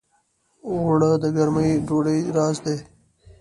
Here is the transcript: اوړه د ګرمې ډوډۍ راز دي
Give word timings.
اوړه 0.67 1.11
د 1.23 1.25
ګرمې 1.37 1.67
ډوډۍ 1.87 2.19
راز 2.35 2.57
دي 2.65 2.77